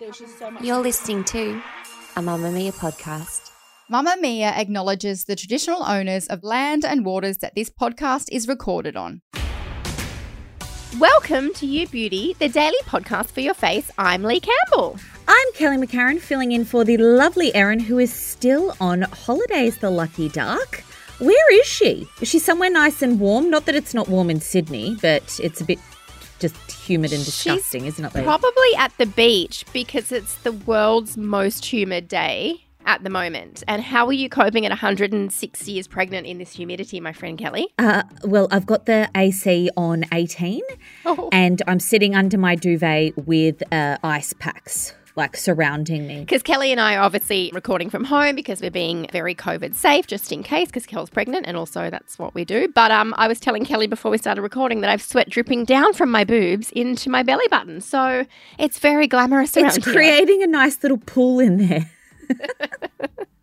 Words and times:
You're 0.00 0.80
listening 0.80 1.22
to 1.24 1.62
a 2.16 2.20
Mamamia 2.20 2.72
podcast. 2.72 3.52
Mamamia 3.88 4.50
acknowledges 4.56 5.24
the 5.24 5.36
traditional 5.36 5.84
owners 5.84 6.26
of 6.26 6.42
land 6.42 6.84
and 6.84 7.04
waters 7.04 7.38
that 7.38 7.54
this 7.54 7.70
podcast 7.70 8.28
is 8.32 8.48
recorded 8.48 8.96
on. 8.96 9.22
Welcome 10.98 11.54
to 11.54 11.66
You 11.66 11.86
Beauty, 11.86 12.34
the 12.40 12.48
daily 12.48 12.74
podcast 12.86 13.26
for 13.26 13.40
your 13.40 13.54
face. 13.54 13.88
I'm 13.96 14.24
Leigh 14.24 14.40
Campbell. 14.40 14.98
I'm 15.28 15.52
Kelly 15.52 15.76
McCarren, 15.76 16.18
filling 16.18 16.50
in 16.50 16.64
for 16.64 16.82
the 16.82 16.96
lovely 16.96 17.54
Erin, 17.54 17.78
who 17.78 18.00
is 18.00 18.12
still 18.12 18.74
on 18.80 19.02
holidays, 19.02 19.78
the 19.78 19.90
lucky 19.90 20.28
duck. 20.28 20.82
Where 21.20 21.60
is 21.60 21.66
she? 21.68 22.08
Is 22.20 22.26
she 22.26 22.40
somewhere 22.40 22.70
nice 22.70 23.00
and 23.00 23.20
warm? 23.20 23.48
Not 23.48 23.66
that 23.66 23.76
it's 23.76 23.94
not 23.94 24.08
warm 24.08 24.28
in 24.28 24.40
Sydney, 24.40 24.96
but 25.00 25.38
it's 25.40 25.60
a 25.60 25.64
bit 25.64 25.78
just 26.44 26.72
humid 26.72 27.12
and 27.12 27.24
disgusting, 27.24 27.84
She's 27.84 27.94
isn't 27.94 28.04
it? 28.04 28.14
Leigh? 28.14 28.22
Probably 28.24 28.74
at 28.76 28.92
the 28.98 29.06
beach 29.06 29.64
because 29.72 30.12
it's 30.12 30.34
the 30.36 30.52
world's 30.52 31.16
most 31.16 31.64
humid 31.64 32.06
day 32.08 32.60
at 32.86 33.02
the 33.02 33.08
moment. 33.08 33.62
And 33.66 33.80
how 33.82 34.06
are 34.06 34.12
you 34.12 34.28
coping 34.28 34.66
at 34.66 34.70
106 34.70 35.68
years 35.68 35.86
pregnant 35.88 36.26
in 36.26 36.36
this 36.36 36.52
humidity, 36.52 37.00
my 37.00 37.12
friend 37.14 37.38
Kelly? 37.38 37.68
Uh, 37.78 38.02
well, 38.24 38.46
I've 38.50 38.66
got 38.66 38.84
the 38.84 39.08
AC 39.16 39.70
on 39.76 40.04
18 40.12 40.60
Oh. 41.06 41.30
and 41.32 41.62
I'm 41.66 41.80
sitting 41.80 42.14
under 42.14 42.36
my 42.36 42.54
duvet 42.56 43.16
with 43.26 43.62
uh, 43.72 43.96
ice 44.04 44.34
packs 44.34 44.94
like 45.16 45.36
surrounding 45.36 46.06
me. 46.06 46.20
Because 46.20 46.42
Kelly 46.42 46.72
and 46.72 46.80
I 46.80 46.96
are 46.96 47.02
obviously 47.02 47.50
recording 47.54 47.88
from 47.90 48.04
home 48.04 48.34
because 48.34 48.60
we're 48.60 48.70
being 48.70 49.06
very 49.12 49.34
COVID 49.34 49.74
safe, 49.74 50.06
just 50.06 50.32
in 50.32 50.42
case, 50.42 50.68
because 50.68 50.86
Kel's 50.86 51.10
pregnant, 51.10 51.46
and 51.46 51.56
also 51.56 51.88
that's 51.90 52.18
what 52.18 52.34
we 52.34 52.44
do. 52.44 52.68
But 52.74 52.90
um, 52.90 53.14
I 53.16 53.28
was 53.28 53.38
telling 53.38 53.64
Kelly 53.64 53.86
before 53.86 54.10
we 54.10 54.18
started 54.18 54.42
recording 54.42 54.80
that 54.80 54.90
I've 54.90 55.02
sweat 55.02 55.28
dripping 55.30 55.64
down 55.66 55.92
from 55.92 56.10
my 56.10 56.24
boobs 56.24 56.70
into 56.72 57.10
my 57.10 57.22
belly 57.22 57.46
button, 57.48 57.80
so 57.80 58.26
it's 58.58 58.78
very 58.78 59.06
glamorous 59.06 59.56
around 59.56 59.66
It's 59.76 59.84
here. 59.84 59.94
creating 59.94 60.42
a 60.42 60.46
nice 60.46 60.82
little 60.82 60.98
pool 60.98 61.38
in 61.40 61.58
there. 61.58 61.90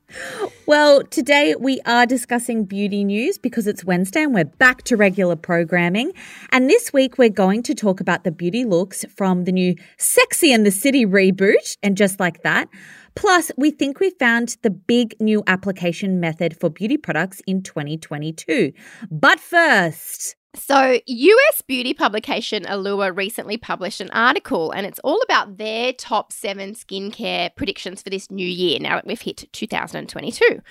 well, 0.65 1.03
today 1.03 1.55
we 1.59 1.81
are 1.85 2.05
discussing 2.05 2.65
beauty 2.65 3.03
news 3.03 3.37
because 3.37 3.67
it's 3.67 3.83
Wednesday 3.83 4.23
and 4.23 4.33
we're 4.33 4.45
back 4.45 4.83
to 4.83 4.97
regular 4.97 5.35
programming. 5.35 6.11
And 6.51 6.69
this 6.69 6.93
week 6.93 7.17
we're 7.17 7.29
going 7.29 7.63
to 7.63 7.75
talk 7.75 7.99
about 7.99 8.23
the 8.23 8.31
beauty 8.31 8.65
looks 8.65 9.05
from 9.15 9.45
the 9.45 9.51
new 9.51 9.75
Sexy 9.97 10.53
and 10.53 10.65
the 10.65 10.71
City 10.71 11.05
reboot. 11.05 11.77
And 11.83 11.97
just 11.97 12.19
like 12.19 12.43
that, 12.43 12.67
Plus, 13.15 13.51
we 13.57 13.71
think 13.71 13.99
we 13.99 14.09
found 14.11 14.55
the 14.61 14.69
big 14.69 15.15
new 15.19 15.43
application 15.47 16.19
method 16.19 16.57
for 16.57 16.69
beauty 16.69 16.97
products 16.97 17.41
in 17.45 17.61
2022. 17.61 18.71
But 19.11 19.39
first, 19.39 20.37
So, 20.53 20.99
US 21.05 21.61
beauty 21.65 21.93
publication 21.93 22.65
Allure 22.67 23.13
recently 23.13 23.55
published 23.55 24.01
an 24.01 24.09
article, 24.11 24.71
and 24.71 24.85
it's 24.85 24.99
all 24.99 25.21
about 25.21 25.55
their 25.57 25.93
top 25.93 26.33
seven 26.33 26.73
skincare 26.73 27.55
predictions 27.55 28.01
for 28.01 28.09
this 28.09 28.29
new 28.29 28.45
year 28.45 28.77
now 28.77 28.95
that 28.95 29.07
we've 29.07 29.21
hit 29.21 29.47
2022. 29.53 30.61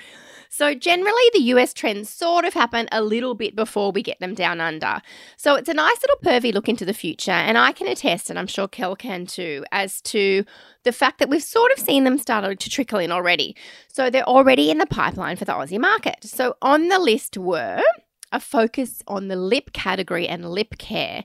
So, 0.51 0.75
generally, 0.75 1.31
the 1.33 1.45
US 1.55 1.73
trends 1.73 2.11
sort 2.11 2.45
of 2.45 2.53
happen 2.53 2.89
a 2.93 3.03
little 3.03 3.35
bit 3.35 3.57
before 3.57 3.91
we 3.91 4.03
get 4.03 4.21
them 4.21 4.35
down 4.35 4.61
under. 4.61 5.01
So, 5.39 5.55
it's 5.55 5.69
a 5.71 5.75
nice 5.75 5.97
little 6.03 6.19
pervy 6.23 6.53
look 6.53 6.69
into 6.69 6.85
the 6.85 6.93
future, 6.93 7.31
and 7.31 7.57
I 7.57 7.73
can 7.73 7.87
attest, 7.87 8.29
and 8.29 8.39
I'm 8.39 8.47
sure 8.47 8.69
Kel 8.69 8.95
can 8.97 9.25
too, 9.25 9.65
as 9.73 10.03
to 10.03 10.45
the 10.83 10.93
fact 10.93 11.21
that 11.21 11.31
we've 11.31 11.43
sort 11.43 11.73
of 11.73 11.79
seen 11.79 12.05
them 12.05 12.19
start 12.19 12.61
to 12.61 12.71
trickle 12.71 12.99
in 12.99 13.13
already. 13.13 13.57
So, 13.89 14.11
they're 14.11 14.29
already 14.29 14.71
in 14.71 14.77
the 14.77 14.85
pipeline 14.85 15.37
for 15.37 15.47
the 15.47 15.53
Aussie 15.53 15.81
market. 15.81 16.19
So, 16.23 16.57
on 16.61 16.89
the 16.89 16.99
list 16.99 17.39
were 17.39 17.81
a 18.33 18.41
focus 18.41 19.03
on 19.09 19.29
the 19.29 19.37
lip 19.37 19.73
category 19.73 20.29
and 20.29 20.49
lip 20.49 20.79
care. 20.79 21.25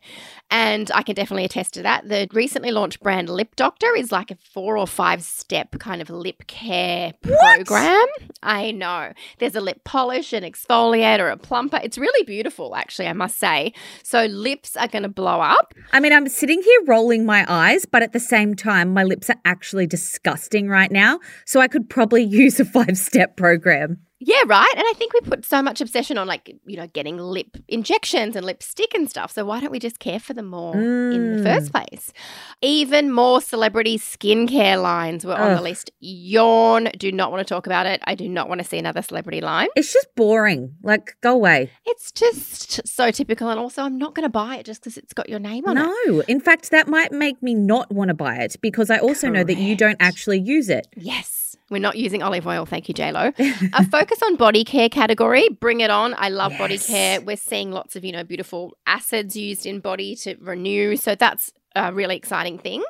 And 0.51 0.91
I 0.93 1.03
can 1.03 1.15
definitely 1.15 1.45
attest 1.45 1.73
to 1.75 1.83
that. 1.83 2.07
The 2.07 2.27
recently 2.31 2.71
launched 2.71 3.01
brand 3.01 3.29
Lip 3.29 3.55
Doctor 3.55 3.95
is 3.95 4.11
like 4.11 4.31
a 4.31 4.35
four 4.35 4.77
or 4.77 4.87
five 4.87 5.23
step 5.23 5.77
kind 5.79 6.01
of 6.01 6.09
lip 6.09 6.47
care 6.47 7.13
program. 7.21 8.05
I 8.43 8.71
know. 8.71 9.11
There's 9.39 9.55
a 9.55 9.61
lip 9.61 9.83
polish, 9.83 10.33
an 10.33 10.43
exfoliator, 10.43 11.31
a 11.31 11.37
plumper. 11.37 11.79
It's 11.83 11.97
really 11.97 12.23
beautiful, 12.25 12.75
actually, 12.75 13.07
I 13.07 13.13
must 13.13 13.39
say. 13.39 13.73
So 14.03 14.25
lips 14.25 14.77
are 14.77 14.87
going 14.87 15.03
to 15.03 15.09
blow 15.09 15.41
up. 15.41 15.73
I 15.93 15.99
mean, 15.99 16.13
I'm 16.13 16.27
sitting 16.29 16.61
here 16.61 16.81
rolling 16.87 17.25
my 17.25 17.45
eyes, 17.47 17.85
but 17.85 18.03
at 18.03 18.13
the 18.13 18.19
same 18.19 18.55
time, 18.55 18.93
my 18.93 19.03
lips 19.03 19.29
are 19.29 19.39
actually 19.45 19.87
disgusting 19.87 20.69
right 20.69 20.91
now. 20.91 21.19
So 21.45 21.59
I 21.59 21.67
could 21.67 21.89
probably 21.89 22.23
use 22.35 22.59
a 22.59 22.65
five 22.65 22.97
step 22.97 23.35
program. 23.35 23.99
Yeah, 24.19 24.43
right. 24.47 24.71
And 24.75 24.83
I 24.87 24.93
think 24.95 25.13
we 25.13 25.19
put 25.21 25.43
so 25.43 25.61
much 25.61 25.81
obsession 25.81 26.17
on 26.17 26.25
like, 26.25 26.55
you 26.65 26.77
know, 26.77 26.87
getting 26.87 27.17
lip 27.17 27.57
injections 27.67 28.35
and 28.37 28.45
lipstick 28.45 28.93
and 28.95 29.09
stuff. 29.09 29.31
So 29.33 29.43
why 29.43 29.59
don't 29.59 29.71
we 29.71 29.79
just 29.79 29.99
care 29.99 30.19
for 30.21 30.33
them 30.33 30.45
more 30.47 30.73
in 30.73 31.35
the 31.35 31.41
Mm. 31.41 31.43
first 31.43 31.71
place? 31.73 32.13
Even 32.61 33.11
more 33.11 33.41
celebrity 33.41 33.97
skincare 33.97 34.81
lines 34.81 35.25
were 35.25 35.35
on 35.35 35.55
the 35.55 35.61
list. 35.61 35.91
Yawn. 35.99 36.89
Do 36.97 37.11
not 37.11 37.29
want 37.29 37.45
to 37.45 37.53
talk 37.53 37.65
about 37.67 37.85
it. 37.87 38.01
I 38.05 38.15
do 38.15 38.29
not 38.29 38.47
want 38.47 38.61
to 38.61 38.67
see 38.67 38.77
another 38.77 39.01
celebrity 39.01 39.41
line. 39.41 39.67
It's 39.75 39.91
just 39.91 40.07
boring. 40.15 40.75
Like, 40.81 41.17
go 41.21 41.33
away. 41.33 41.69
It's 41.85 42.11
just 42.13 42.87
so 42.87 43.11
typical. 43.11 43.49
And 43.49 43.59
also, 43.59 43.81
I'm 43.83 43.97
not 43.97 44.15
going 44.15 44.23
to 44.25 44.29
buy 44.29 44.55
it 44.55 44.65
just 44.65 44.81
because 44.81 44.97
it's 44.97 45.13
got 45.13 45.27
your 45.27 45.39
name 45.39 45.65
on 45.67 45.77
it. 45.77 45.81
No. 46.07 46.21
In 46.21 46.39
fact, 46.39 46.71
that 46.71 46.87
might 46.87 47.11
make 47.11 47.43
me 47.43 47.53
not 47.53 47.91
want 47.91 48.07
to 48.07 48.13
buy 48.13 48.37
it 48.37 48.55
because 48.61 48.89
I 48.89 48.97
also 48.97 49.29
know 49.29 49.43
that 49.43 49.57
you 49.57 49.75
don't 49.75 49.97
actually 49.99 50.39
use 50.39 50.69
it. 50.69 50.87
Yes. 50.95 51.34
We're 51.69 51.79
not 51.79 51.97
using 51.97 52.21
olive 52.21 52.45
oil. 52.45 52.65
Thank 52.65 52.87
you, 52.87 52.93
JLo. 52.93 53.33
a 53.73 53.85
focus 53.87 54.21
on 54.23 54.35
body 54.35 54.63
care 54.63 54.89
category. 54.89 55.49
Bring 55.49 55.81
it 55.81 55.89
on. 55.89 56.13
I 56.17 56.29
love 56.29 56.55
body 56.57 56.77
care. 56.77 57.21
We're 57.21 57.37
seeing 57.37 57.71
lots 57.71 57.95
of, 57.95 58.05
you 58.05 58.11
know, 58.11 58.23
beautiful 58.23 58.77
acids 58.85 59.35
used 59.35 59.65
in 59.65 59.79
body 59.79 60.15
to 60.17 60.35
renew. 60.39 60.95
So 60.95 61.15
that's 61.15 61.51
a 61.75 61.91
really 61.91 62.15
exciting 62.15 62.59
thing. 62.59 62.83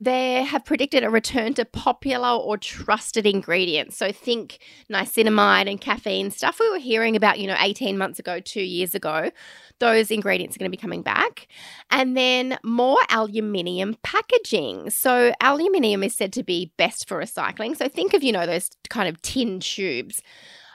They 0.00 0.42
have 0.44 0.64
predicted 0.64 1.04
a 1.04 1.10
return 1.10 1.52
to 1.54 1.64
popular 1.66 2.30
or 2.30 2.56
trusted 2.56 3.26
ingredients. 3.26 3.98
So 3.98 4.12
think 4.12 4.58
niacinamide 4.90 5.68
and 5.68 5.78
caffeine 5.78 6.30
stuff 6.30 6.58
we 6.58 6.70
were 6.70 6.78
hearing 6.78 7.16
about, 7.16 7.38
you 7.38 7.46
know, 7.46 7.56
18 7.58 7.98
months 7.98 8.18
ago, 8.18 8.40
two 8.40 8.62
years 8.62 8.94
ago. 8.94 9.30
Those 9.78 10.10
ingredients 10.10 10.56
are 10.56 10.58
going 10.58 10.70
to 10.70 10.76
be 10.76 10.80
coming 10.80 11.02
back. 11.02 11.48
And 11.90 12.16
then 12.16 12.58
more 12.64 12.98
aluminium 13.10 13.96
packaging. 14.02 14.88
So 14.88 15.34
aluminium 15.40 16.02
is 16.02 16.14
said 16.14 16.32
to 16.34 16.42
be 16.42 16.72
best 16.78 17.06
for 17.06 17.18
recycling. 17.18 17.76
So 17.76 17.88
think 17.88 18.14
of, 18.14 18.22
you 18.22 18.32
know, 18.32 18.46
those 18.46 18.70
kind 18.88 19.08
of 19.08 19.20
tin 19.20 19.60
tubes. 19.60 20.22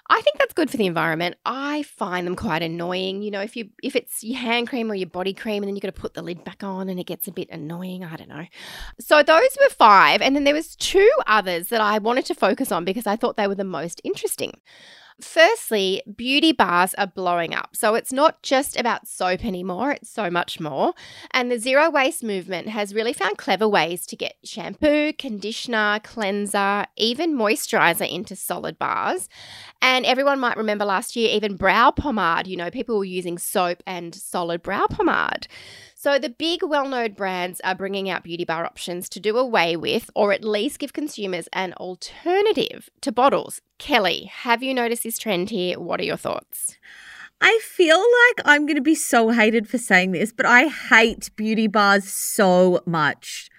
I 0.08 0.22
think 0.22 0.38
that's 0.38 0.54
good 0.54 0.70
for 0.70 0.78
the 0.78 0.86
environment. 0.86 1.36
I 1.46 1.84
find 1.84 2.28
them 2.28 2.36
quite 2.36 2.62
annoying. 2.62 3.24
You 3.24 3.32
know, 3.32 3.42
if 3.42 3.56
you 3.56 3.70
if 3.82 3.96
it's 3.96 4.24
your 4.24 4.40
hand 4.40 4.68
cream 4.68 4.92
or 4.92 4.96
your 4.96 5.10
body 5.10 5.34
cream 5.34 5.64
and 5.64 5.68
then 5.68 5.76
you 5.76 5.82
got 5.82 5.94
to 5.94 6.00
put 6.00 6.14
the 6.14 6.22
lid 6.22 6.44
back 6.44 6.64
on 6.64 6.90
and 6.90 7.00
it 7.00 7.06
gets 7.08 7.28
a 7.28 7.32
bit 7.32 7.50
annoying, 7.50 8.04
I 8.04 8.16
don't 8.16 8.30
know. 8.30 8.46
So 9.00 9.24
those 9.24 9.58
were 9.60 9.70
5 9.70 10.22
and 10.22 10.36
then 10.36 10.44
there 10.44 10.54
was 10.54 10.76
two 10.76 11.10
others 11.26 11.70
that 11.70 11.82
I 11.82 11.98
wanted 11.98 12.26
to 12.26 12.36
focus 12.36 12.72
on 12.72 12.86
because 12.86 13.08
I 13.08 13.16
thought 13.16 13.36
they 13.36 13.48
were 13.48 13.56
the 13.56 13.64
most 13.64 14.00
interesting. 14.04 14.60
Firstly, 15.22 16.02
beauty 16.14 16.52
bars 16.52 16.94
are 16.96 17.08
blowing 17.08 17.54
up. 17.54 17.70
So 17.74 17.96
it's 17.96 18.12
not 18.12 18.44
just 18.44 18.78
about 18.78 19.08
soap 19.08 19.46
anymore, 19.46 19.92
it's 19.92 20.10
so 20.10 20.30
much 20.30 20.60
more. 20.60 20.94
And 21.32 21.50
the 21.50 21.58
zero 21.58 21.90
waste 21.90 22.22
movement 22.22 22.68
has 22.68 22.94
really 22.94 23.14
found 23.14 23.38
clever 23.38 23.68
ways 23.68 24.06
to 24.08 24.18
get 24.18 24.36
shampoo, 24.44 25.14
conditioner, 25.14 26.02
cleanser, 26.04 26.86
even 26.98 27.34
moisturizer 27.34 28.10
into 28.10 28.36
solid 28.36 28.78
bars. 28.78 29.30
And 29.82 30.06
everyone 30.06 30.40
might 30.40 30.58
remember 30.58 30.84
last 30.84 31.16
year, 31.16 31.30
even 31.30 31.56
brow 31.56 31.92
pomade, 31.92 32.48
you 32.48 32.58
know, 32.58 32.70
people 32.70 32.98
were 32.98 33.06
using 33.06 33.38
soap 33.38 33.84
and 33.88 34.14
solid 34.14 34.62
brow 34.64 34.86
pomade. 34.88 35.48
So 36.06 36.20
the 36.20 36.30
big 36.30 36.62
well 36.62 36.88
known 36.88 37.14
brands 37.14 37.60
are 37.62 37.74
bringing 37.74 38.12
out 38.12 38.24
beauty 38.24 38.46
bar 38.46 38.64
options 38.64 39.10
to 39.10 39.20
do 39.20 39.40
away 39.40 39.76
with, 39.76 40.12
or 40.14 40.34
at 40.34 40.44
least 40.44 40.78
give 40.78 40.94
consumers 40.94 41.50
an 41.52 41.74
alternative 41.74 42.92
to 43.02 43.12
bottles. 43.12 43.60
Kelly, 43.80 44.26
have 44.26 44.62
you 44.62 44.76
noticed 44.76 45.02
this 45.02 45.18
trend 45.18 45.50
here? 45.50 45.80
What 45.80 46.00
are 46.00 46.04
your 46.04 46.16
thoughts? 46.16 46.78
I 47.42 47.60
feel 47.64 47.98
like 47.98 48.46
I'm 48.46 48.68
going 48.68 48.76
to 48.76 48.84
be 48.84 48.94
so 48.94 49.30
hated 49.30 49.68
for 49.68 49.80
saying 49.80 50.12
this, 50.12 50.32
but 50.32 50.46
I 50.46 50.68
hate 50.68 51.36
beauty 51.36 51.66
bars 51.66 52.04
so 52.04 52.82
much. 52.86 53.50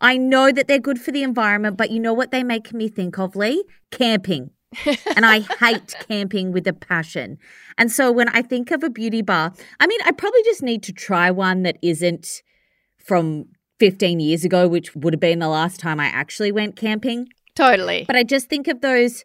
I 0.00 0.16
know 0.16 0.52
that 0.52 0.68
they're 0.68 0.78
good 0.78 1.00
for 1.00 1.10
the 1.10 1.24
environment, 1.24 1.76
but 1.76 1.90
you 1.90 1.98
know 1.98 2.14
what 2.14 2.30
they 2.30 2.44
make 2.44 2.72
me 2.72 2.88
think 2.88 3.18
of, 3.18 3.34
Leigh? 3.34 3.64
Camping. 3.90 4.50
And 5.14 5.24
I 5.24 5.40
hate 5.60 5.94
camping 6.08 6.52
with 6.52 6.66
a 6.66 6.72
passion. 6.72 7.38
And 7.78 7.90
so 7.90 8.10
when 8.12 8.28
I 8.28 8.42
think 8.42 8.70
of 8.70 8.82
a 8.82 8.90
beauty 8.90 9.22
bar, 9.22 9.52
I 9.80 9.86
mean, 9.86 10.00
I 10.04 10.12
probably 10.12 10.42
just 10.44 10.62
need 10.62 10.82
to 10.84 10.92
try 10.92 11.30
one 11.30 11.62
that 11.62 11.78
isn't 11.82 12.42
from 12.98 13.46
15 13.78 14.20
years 14.20 14.44
ago, 14.44 14.66
which 14.66 14.94
would 14.94 15.12
have 15.14 15.20
been 15.20 15.38
the 15.38 15.48
last 15.48 15.80
time 15.80 16.00
I 16.00 16.06
actually 16.06 16.52
went 16.52 16.76
camping. 16.76 17.28
Totally. 17.54 18.04
But 18.06 18.16
I 18.16 18.22
just 18.22 18.48
think 18.48 18.68
of 18.68 18.80
those 18.80 19.24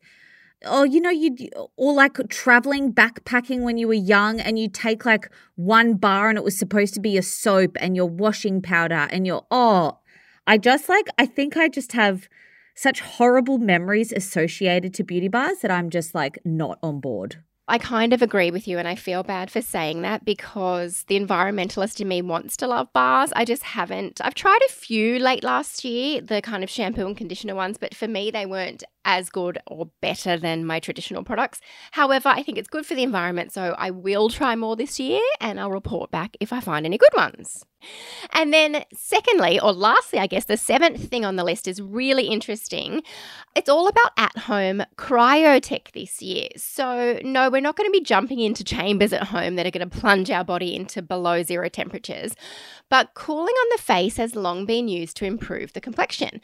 oh, 0.65 0.83
you 0.83 1.01
know, 1.01 1.09
you 1.09 1.35
or 1.75 1.93
like 1.93 2.17
traveling 2.29 2.93
backpacking 2.93 3.61
when 3.61 3.77
you 3.77 3.87
were 3.87 3.93
young 3.93 4.39
and 4.39 4.59
you 4.59 4.69
take 4.69 5.05
like 5.05 5.29
one 5.55 5.95
bar 5.95 6.29
and 6.29 6.37
it 6.37 6.43
was 6.43 6.57
supposed 6.57 6.93
to 6.93 6.99
be 6.99 7.17
a 7.17 7.23
soap 7.23 7.75
and 7.79 7.95
your 7.95 8.05
washing 8.05 8.61
powder 8.61 9.07
and 9.11 9.25
your 9.25 9.45
oh, 9.49 9.99
I 10.45 10.57
just 10.57 10.89
like 10.89 11.07
I 11.17 11.25
think 11.25 11.57
I 11.57 11.67
just 11.67 11.93
have 11.93 12.27
such 12.75 13.01
horrible 13.01 13.57
memories 13.57 14.11
associated 14.11 14.93
to 14.95 15.03
beauty 15.03 15.27
bars 15.27 15.59
that 15.61 15.71
I'm 15.71 15.89
just 15.89 16.15
like 16.15 16.39
not 16.45 16.79
on 16.81 16.99
board. 16.99 17.37
I 17.67 17.77
kind 17.77 18.11
of 18.11 18.21
agree 18.21 18.51
with 18.51 18.67
you, 18.67 18.79
and 18.79 18.87
I 18.87 18.95
feel 18.95 19.23
bad 19.23 19.49
for 19.49 19.61
saying 19.61 20.01
that 20.01 20.25
because 20.25 21.05
the 21.07 21.17
environmentalist 21.17 22.01
in 22.01 22.07
me 22.09 22.21
wants 22.21 22.57
to 22.57 22.67
love 22.67 22.91
bars. 22.91 23.31
I 23.33 23.45
just 23.45 23.63
haven't. 23.63 24.19
I've 24.21 24.33
tried 24.33 24.59
a 24.65 24.71
few 24.71 25.19
late 25.19 25.41
last 25.41 25.85
year, 25.85 26.19
the 26.19 26.41
kind 26.41 26.65
of 26.65 26.69
shampoo 26.69 27.05
and 27.05 27.15
conditioner 27.15 27.55
ones, 27.55 27.77
but 27.77 27.95
for 27.95 28.09
me, 28.09 28.29
they 28.29 28.45
weren't 28.45 28.83
as 29.05 29.29
good 29.29 29.57
or 29.67 29.89
better 30.01 30.37
than 30.37 30.65
my 30.65 30.81
traditional 30.81 31.23
products. 31.23 31.61
However, 31.91 32.27
I 32.27 32.43
think 32.43 32.57
it's 32.57 32.67
good 32.67 32.85
for 32.85 32.93
the 32.95 33.03
environment, 33.03 33.53
so 33.53 33.73
I 33.77 33.91
will 33.91 34.27
try 34.29 34.55
more 34.57 34.75
this 34.75 34.99
year 34.99 35.21
and 35.39 35.57
I'll 35.57 35.71
report 35.71 36.11
back 36.11 36.35
if 36.41 36.51
I 36.51 36.59
find 36.59 36.85
any 36.85 36.97
good 36.97 37.13
ones. 37.15 37.65
And 38.33 38.53
then, 38.53 38.83
secondly, 38.93 39.59
or 39.59 39.73
lastly, 39.73 40.19
I 40.19 40.27
guess 40.27 40.45
the 40.45 40.57
seventh 40.57 41.09
thing 41.09 41.25
on 41.25 41.35
the 41.35 41.43
list 41.43 41.67
is 41.67 41.81
really 41.81 42.27
interesting. 42.27 43.03
It's 43.55 43.69
all 43.69 43.87
about 43.87 44.11
at 44.17 44.37
home 44.37 44.83
cryotech 44.95 45.91
this 45.91 46.21
year. 46.21 46.47
So, 46.57 47.19
no, 47.23 47.49
we're 47.49 47.61
not 47.61 47.75
going 47.75 47.87
to 47.87 47.91
be 47.91 48.03
jumping 48.03 48.39
into 48.39 48.63
chambers 48.63 49.13
at 49.13 49.23
home 49.23 49.55
that 49.55 49.65
are 49.65 49.71
going 49.71 49.89
to 49.89 49.99
plunge 49.99 50.31
our 50.31 50.43
body 50.43 50.75
into 50.75 51.01
below 51.01 51.43
zero 51.43 51.69
temperatures, 51.69 52.35
but 52.89 53.13
cooling 53.13 53.53
on 53.53 53.67
the 53.75 53.81
face 53.81 54.17
has 54.17 54.35
long 54.35 54.65
been 54.65 54.87
used 54.87 55.17
to 55.17 55.25
improve 55.25 55.73
the 55.73 55.81
complexion. 55.81 56.41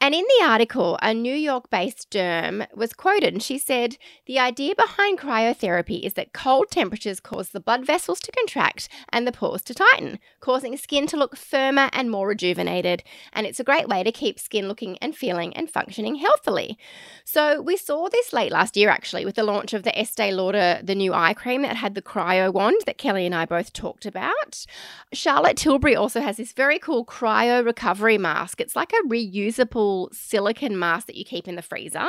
And 0.00 0.14
in 0.14 0.24
the 0.24 0.44
article, 0.44 0.98
a 1.02 1.12
New 1.14 1.34
York 1.34 1.70
based 1.70 2.10
derm 2.10 2.66
was 2.74 2.92
quoted 2.92 3.32
and 3.32 3.42
she 3.42 3.58
said, 3.58 3.96
The 4.26 4.38
idea 4.38 4.74
behind 4.74 5.18
cryotherapy 5.18 6.02
is 6.02 6.14
that 6.14 6.32
cold 6.32 6.70
temperatures 6.70 7.20
cause 7.20 7.50
the 7.50 7.60
blood 7.60 7.86
vessels 7.86 8.20
to 8.20 8.32
contract 8.32 8.88
and 9.12 9.26
the 9.26 9.32
pores 9.32 9.62
to 9.62 9.74
tighten, 9.74 10.18
causing 10.40 10.76
skin 10.80 11.06
to 11.08 11.16
look 11.16 11.36
firmer 11.36 11.90
and 11.92 12.10
more 12.10 12.28
rejuvenated, 12.28 13.02
and 13.32 13.46
it's 13.46 13.60
a 13.60 13.64
great 13.64 13.88
way 13.88 14.02
to 14.02 14.12
keep 14.12 14.38
skin 14.38 14.68
looking 14.68 14.98
and 14.98 15.16
feeling 15.16 15.56
and 15.56 15.70
functioning 15.70 16.16
healthily. 16.16 16.78
So 17.24 17.60
we 17.60 17.76
saw 17.76 18.08
this 18.08 18.32
late 18.32 18.50
last 18.50 18.76
year 18.76 18.88
actually 18.88 19.24
with 19.24 19.36
the 19.36 19.44
launch 19.44 19.72
of 19.72 19.82
the 19.82 19.98
Estee 19.98 20.32
Lauder, 20.32 20.80
the 20.82 20.94
new 20.94 21.12
eye 21.12 21.34
cream 21.34 21.62
that 21.62 21.76
had 21.76 21.94
the 21.94 22.02
cryo 22.02 22.52
wand 22.52 22.80
that 22.86 22.98
Kelly 22.98 23.26
and 23.26 23.34
I 23.34 23.46
both 23.46 23.72
talked 23.72 24.06
about. 24.06 24.66
Charlotte 25.12 25.56
Tilbury 25.56 25.94
also 25.94 26.20
has 26.20 26.36
this 26.36 26.52
very 26.52 26.78
cool 26.78 27.04
cryo 27.04 27.64
recovery 27.64 28.18
mask. 28.18 28.60
It's 28.60 28.76
like 28.76 28.92
a 28.92 29.08
reusable 29.08 30.12
silicone 30.14 30.78
mask 30.78 31.06
that 31.06 31.16
you 31.16 31.24
keep 31.24 31.46
in 31.46 31.56
the 31.56 31.62
freezer. 31.62 32.08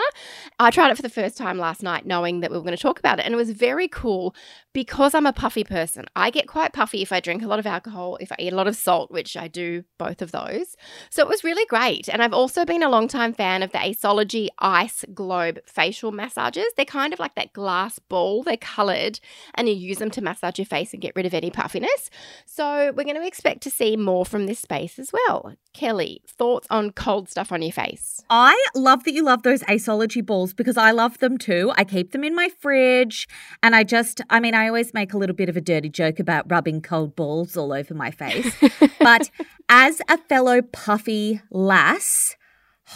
I 0.59 0.71
tried 0.71 0.91
it 0.91 0.95
for 0.95 1.01
the 1.01 1.09
first 1.09 1.37
time 1.37 1.57
last 1.57 1.83
night 1.83 2.05
knowing 2.05 2.39
that 2.39 2.51
we 2.51 2.57
were 2.57 2.63
going 2.63 2.75
to 2.75 2.81
talk 2.81 2.99
about 2.99 3.19
it 3.19 3.25
and 3.25 3.33
it 3.33 3.37
was 3.37 3.51
very 3.51 3.87
cool 3.87 4.35
because 4.73 5.13
I'm 5.13 5.25
a 5.25 5.33
puffy 5.33 5.63
person. 5.63 6.05
I 6.15 6.29
get 6.29 6.47
quite 6.47 6.73
puffy 6.73 7.01
if 7.01 7.11
I 7.11 7.19
drink 7.19 7.43
a 7.43 7.47
lot 7.47 7.59
of 7.59 7.67
alcohol, 7.67 8.17
if 8.21 8.31
I 8.31 8.35
eat 8.39 8.53
a 8.53 8.55
lot 8.55 8.67
of 8.67 8.75
salt, 8.75 9.11
which 9.11 9.35
I 9.35 9.47
do 9.47 9.83
both 9.97 10.21
of 10.21 10.31
those. 10.31 10.75
So 11.09 11.21
it 11.21 11.27
was 11.27 11.43
really 11.43 11.65
great. 11.65 12.07
And 12.07 12.21
I've 12.21 12.33
also 12.33 12.65
been 12.65 12.83
a 12.83 12.89
long 12.89 13.07
time 13.07 13.33
fan 13.33 13.63
of 13.63 13.71
the 13.71 13.79
Aceology 13.79 14.47
Ice 14.59 15.03
Globe 15.13 15.59
facial 15.65 16.11
massages. 16.11 16.67
They're 16.75 16.85
kind 16.85 17.13
of 17.13 17.19
like 17.19 17.35
that 17.35 17.53
glass 17.53 17.99
ball, 17.99 18.43
they're 18.43 18.57
colored, 18.57 19.19
and 19.55 19.67
you 19.67 19.75
use 19.75 19.97
them 19.97 20.11
to 20.11 20.21
massage 20.21 20.57
your 20.57 20.65
face 20.65 20.93
and 20.93 21.01
get 21.01 21.15
rid 21.15 21.25
of 21.25 21.33
any 21.33 21.51
puffiness. 21.51 22.09
So 22.45 22.93
we're 22.95 23.03
going 23.03 23.15
to 23.15 23.27
expect 23.27 23.61
to 23.63 23.69
see 23.69 23.97
more 23.97 24.25
from 24.25 24.45
this 24.45 24.59
space 24.59 24.99
as 24.99 25.11
well. 25.11 25.55
Kelly, 25.73 26.21
thoughts 26.27 26.67
on 26.69 26.91
cold 26.91 27.29
stuff 27.29 27.51
on 27.51 27.61
your 27.61 27.71
face? 27.71 28.21
I 28.29 28.61
love 28.75 29.03
that 29.05 29.13
you 29.13 29.23
love 29.23 29.43
those 29.43 29.61
Aceology 29.63 30.25
balls 30.25 30.53
because 30.53 30.77
I 30.77 30.91
love 30.91 31.19
them 31.19 31.37
too. 31.37 31.71
I 31.75 31.83
keep 31.83 32.11
them 32.11 32.23
in 32.23 32.35
my 32.35 32.49
fridge 32.59 33.27
and 33.63 33.75
I 33.75 33.83
just, 33.83 34.21
I 34.29 34.39
mean, 34.39 34.53
I 34.53 34.60
always 34.67 34.93
make 34.93 35.13
a 35.13 35.17
little 35.17 35.35
bit 35.35 35.49
of 35.49 35.57
a 35.57 35.61
dirty 35.61 35.89
joke 35.89 36.19
about 36.19 36.49
rubbing 36.49 36.81
cold 36.81 37.15
balls 37.15 37.55
all 37.55 37.73
over 37.73 37.93
my 37.93 38.11
face. 38.11 38.55
but 38.99 39.29
as 39.69 40.01
a 40.09 40.17
fellow 40.17 40.61
puffy 40.61 41.41
lass, 41.49 42.35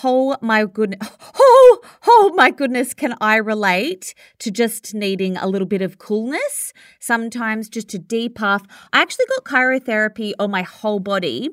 Oh 0.04 0.36
my 0.42 0.66
goodness. 0.66 1.00
Oh, 1.38 1.80
oh 2.06 2.34
my 2.36 2.52
goodness. 2.52 2.94
Can 2.94 3.16
I 3.22 3.38
relate 3.38 4.14
to 4.40 4.52
just 4.52 4.94
needing 4.94 5.38
a 5.38 5.48
little 5.48 5.68
bit 5.68 5.82
of 5.82 6.00
coolness? 6.00 6.74
Sometimes 7.00 7.70
just 7.70 7.88
to 7.90 8.00
depuff. 8.00 8.64
I 8.92 9.02
actually 9.02 9.26
got 9.28 9.46
cryotherapy 9.46 10.34
on 10.38 10.52
my 10.52 10.64
whole 10.64 11.00
body 11.00 11.50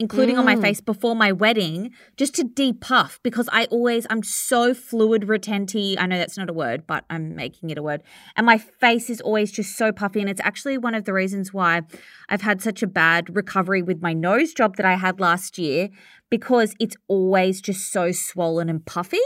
including 0.00 0.36
mm. 0.36 0.38
on 0.40 0.44
my 0.46 0.56
mm. 0.56 0.62
face 0.62 0.80
before 0.80 1.14
my 1.14 1.30
wedding, 1.30 1.92
just 2.16 2.34
to 2.36 2.42
depuff 2.42 3.20
because 3.22 3.48
I 3.52 3.66
always, 3.66 4.06
I'm 4.08 4.22
so 4.22 4.72
fluid 4.72 5.24
retenty. 5.24 5.96
I 5.98 6.06
know 6.06 6.16
that's 6.16 6.38
not 6.38 6.48
a 6.48 6.54
word, 6.54 6.86
but 6.86 7.04
I'm 7.10 7.36
making 7.36 7.68
it 7.68 7.76
a 7.76 7.82
word. 7.82 8.02
And 8.34 8.46
my 8.46 8.56
face 8.56 9.10
is 9.10 9.20
always 9.20 9.52
just 9.52 9.76
so 9.76 9.92
puffy. 9.92 10.20
And 10.20 10.30
it's 10.30 10.40
actually 10.40 10.78
one 10.78 10.94
of 10.94 11.04
the 11.04 11.12
reasons 11.12 11.52
why 11.52 11.82
I've 12.30 12.40
had 12.40 12.62
such 12.62 12.82
a 12.82 12.86
bad 12.86 13.36
recovery 13.36 13.82
with 13.82 14.00
my 14.00 14.14
nose 14.14 14.54
job 14.54 14.76
that 14.76 14.86
I 14.86 14.94
had 14.94 15.20
last 15.20 15.58
year 15.58 15.90
because 16.30 16.74
it's 16.80 16.96
always 17.06 17.60
just 17.60 17.92
so 17.92 18.10
swollen 18.10 18.70
and 18.70 18.84
puffy. 18.86 19.18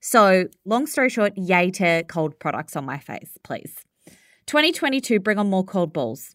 So, 0.00 0.46
long 0.64 0.86
story 0.86 1.10
short, 1.10 1.34
yay 1.36 1.70
to 1.72 2.04
cold 2.04 2.38
products 2.38 2.74
on 2.74 2.86
my 2.86 2.98
face, 2.98 3.36
please. 3.44 3.84
2022, 4.46 5.20
bring 5.20 5.38
on 5.38 5.50
more 5.50 5.64
cold 5.64 5.92
balls. 5.92 6.34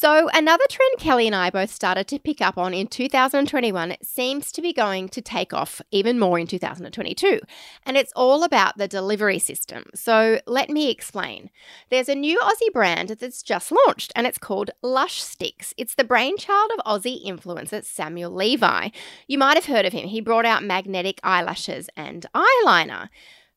So, 0.00 0.30
another 0.32 0.64
trend 0.70 0.92
Kelly 0.96 1.26
and 1.26 1.36
I 1.36 1.50
both 1.50 1.70
started 1.70 2.08
to 2.08 2.18
pick 2.18 2.40
up 2.40 2.56
on 2.56 2.72
in 2.72 2.86
2021 2.86 3.96
seems 4.02 4.50
to 4.52 4.62
be 4.62 4.72
going 4.72 5.10
to 5.10 5.20
take 5.20 5.52
off 5.52 5.82
even 5.90 6.18
more 6.18 6.38
in 6.38 6.46
2022. 6.46 7.38
And 7.84 7.98
it's 7.98 8.12
all 8.16 8.42
about 8.42 8.78
the 8.78 8.88
delivery 8.88 9.38
system. 9.38 9.84
So, 9.94 10.40
let 10.46 10.70
me 10.70 10.90
explain. 10.90 11.50
There's 11.90 12.08
a 12.08 12.14
new 12.14 12.40
Aussie 12.40 12.72
brand 12.72 13.10
that's 13.20 13.42
just 13.42 13.70
launched 13.70 14.10
and 14.16 14.26
it's 14.26 14.38
called 14.38 14.70
Lush 14.80 15.20
Sticks. 15.20 15.74
It's 15.76 15.96
the 15.96 16.04
brainchild 16.04 16.70
of 16.78 16.84
Aussie 16.86 17.22
influencer 17.22 17.84
Samuel 17.84 18.30
Levi. 18.30 18.88
You 19.28 19.36
might 19.36 19.58
have 19.58 19.66
heard 19.66 19.84
of 19.84 19.92
him. 19.92 20.08
He 20.08 20.22
brought 20.22 20.46
out 20.46 20.64
magnetic 20.64 21.20
eyelashes 21.22 21.90
and 21.94 22.24
eyeliner. 22.34 23.10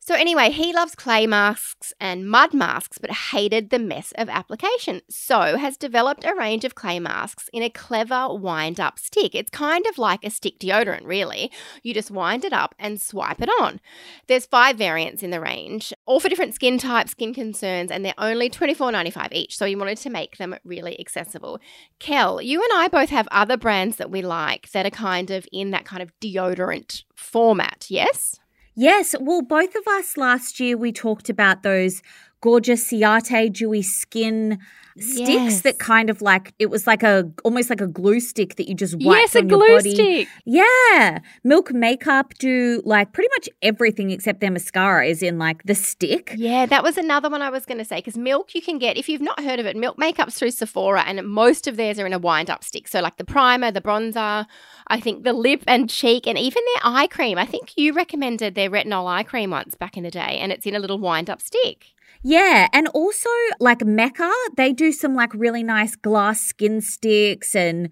So, 0.05 0.15
anyway, 0.15 0.49
he 0.49 0.73
loves 0.73 0.95
clay 0.95 1.25
masks 1.25 1.93
and 1.97 2.29
mud 2.29 2.53
masks, 2.53 2.97
but 2.97 3.09
hated 3.09 3.69
the 3.69 3.79
mess 3.79 4.11
of 4.17 4.27
application. 4.27 5.01
So, 5.09 5.55
has 5.55 5.77
developed 5.77 6.25
a 6.25 6.35
range 6.35 6.65
of 6.65 6.75
clay 6.75 6.99
masks 6.99 7.49
in 7.53 7.63
a 7.63 7.69
clever 7.69 8.27
wind 8.27 8.81
up 8.81 8.99
stick. 8.99 9.33
It's 9.33 9.49
kind 9.49 9.85
of 9.87 9.97
like 9.97 10.25
a 10.25 10.29
stick 10.29 10.59
deodorant, 10.59 11.05
really. 11.05 11.53
You 11.83 11.93
just 11.93 12.11
wind 12.11 12.43
it 12.43 12.51
up 12.51 12.75
and 12.77 12.99
swipe 12.99 13.41
it 13.41 13.47
on. 13.61 13.79
There's 14.27 14.45
five 14.45 14.77
variants 14.77 15.23
in 15.23 15.29
the 15.29 15.39
range, 15.39 15.93
all 16.05 16.19
for 16.19 16.27
different 16.27 16.53
skin 16.53 16.77
types, 16.77 17.11
skin 17.11 17.33
concerns, 17.33 17.89
and 17.89 18.03
they're 18.03 18.13
only 18.17 18.49
$24.95 18.49 19.31
each. 19.31 19.55
So, 19.55 19.65
he 19.65 19.77
wanted 19.77 19.99
to 19.99 20.09
make 20.09 20.35
them 20.35 20.53
really 20.65 20.99
accessible. 20.99 21.61
Kel, 21.99 22.41
you 22.41 22.61
and 22.61 22.77
I 22.77 22.89
both 22.89 23.09
have 23.11 23.29
other 23.31 23.55
brands 23.55 23.95
that 23.95 24.11
we 24.11 24.21
like 24.21 24.69
that 24.71 24.85
are 24.85 24.89
kind 24.89 25.31
of 25.31 25.47
in 25.53 25.71
that 25.71 25.85
kind 25.85 26.03
of 26.03 26.11
deodorant 26.19 27.03
format, 27.15 27.85
yes? 27.87 28.41
Yes. 28.75 29.15
Well, 29.19 29.41
both 29.41 29.75
of 29.75 29.87
us 29.87 30.17
last 30.17 30.59
year, 30.59 30.77
we 30.77 30.91
talked 30.91 31.29
about 31.29 31.63
those 31.63 32.01
gorgeous 32.43 32.83
Ciate 32.91 33.51
dewy 33.53 33.81
skin 33.81 34.59
sticks 34.99 35.29
Yes. 35.29 35.61
that 35.61 35.79
kind 35.79 36.09
of 36.11 36.21
like 36.21 36.53
it 36.59 36.69
was 36.69 36.85
like 36.85 37.01
a 37.01 37.27
almost 37.43 37.69
like 37.71 37.81
a 37.81 37.87
glue 37.87 38.19
stick 38.19 38.57
that 38.57 38.67
you 38.69 38.75
just 38.75 38.93
wiped 38.95 39.21
yes, 39.21 39.35
a 39.35 39.39
on 39.39 39.49
your 39.49 39.57
glue 39.57 39.75
body. 39.77 39.93
stick. 39.95 40.27
Yeah. 40.45 41.19
Milk 41.43 41.73
makeup 41.73 42.33
do 42.37 42.81
like 42.85 43.11
pretty 43.13 43.29
much 43.37 43.49
everything 43.63 44.11
except 44.11 44.39
their 44.41 44.51
mascara 44.51 45.07
is 45.07 45.23
in 45.23 45.39
like 45.39 45.63
the 45.63 45.73
stick. 45.73 46.35
Yeah, 46.37 46.67
that 46.67 46.83
was 46.83 46.97
another 46.97 47.29
one 47.29 47.41
I 47.41 47.49
was 47.49 47.65
going 47.65 47.79
to 47.79 47.85
say 47.85 47.95
because 47.99 48.17
milk 48.17 48.53
you 48.53 48.61
can 48.61 48.77
get 48.77 48.97
if 48.97 49.07
you've 49.09 49.21
not 49.21 49.43
heard 49.43 49.59
of 49.59 49.65
it. 49.65 49.75
Milk 49.75 49.97
makeup's 49.97 50.37
through 50.37 50.51
Sephora, 50.51 51.03
and 51.07 51.25
most 51.27 51.65
of 51.67 51.75
theirs 51.77 51.97
are 51.97 52.05
in 52.05 52.13
a 52.13 52.19
wind 52.19 52.49
up 52.51 52.63
stick. 52.63 52.87
So 52.87 52.99
like 52.99 53.17
the 53.17 53.25
primer, 53.25 53.71
the 53.71 53.81
bronzer, 53.81 54.45
I 54.87 54.99
think 54.99 55.23
the 55.23 55.33
lip 55.33 55.63
and 55.65 55.89
cheek, 55.89 56.27
and 56.27 56.37
even 56.37 56.61
their 56.75 56.91
eye 56.93 57.07
cream. 57.07 57.37
I 57.39 57.45
think 57.47 57.71
you 57.77 57.93
recommended 57.93 58.53
their 58.53 58.69
retinol 58.69 59.07
eye 59.07 59.23
cream 59.23 59.49
once 59.49 59.73
back 59.75 59.97
in 59.97 60.03
the 60.03 60.11
day, 60.11 60.37
and 60.41 60.51
it's 60.51 60.67
in 60.67 60.75
a 60.75 60.79
little 60.79 60.99
wind 60.99 61.29
up 61.31 61.41
stick. 61.41 61.87
Yeah, 62.23 62.69
and 62.71 62.87
also 62.89 63.29
like 63.59 63.83
Mecca, 63.83 64.31
they 64.55 64.71
do 64.71 64.93
some 64.93 65.13
like 65.13 65.33
really 65.33 65.61
nice 65.61 65.97
glass 65.97 66.39
skin 66.39 66.79
sticks 66.79 67.53
and 67.53 67.89